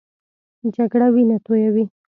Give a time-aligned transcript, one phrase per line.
[0.75, 1.85] جګړه وینه تویوي